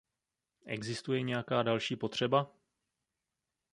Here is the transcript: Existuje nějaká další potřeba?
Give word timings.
Existuje 0.65 1.21
nějaká 1.21 1.63
další 1.63 1.95
potřeba? 1.95 2.53